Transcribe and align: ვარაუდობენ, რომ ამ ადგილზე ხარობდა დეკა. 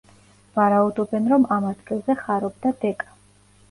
ვარაუდობენ, 0.55 1.29
რომ 1.35 1.47
ამ 1.59 1.71
ადგილზე 1.75 2.19
ხარობდა 2.25 2.77
დეკა. 2.85 3.19